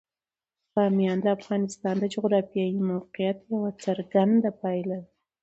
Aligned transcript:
بامیان 0.73 1.17
د 1.21 1.27
افغانستان 1.37 1.95
د 1.99 2.03
جغرافیایي 2.13 2.79
موقیعت 2.91 3.37
یوه 3.51 3.69
څرګنده 3.83 4.49
پایله 4.61 4.97
ده. 5.01 5.01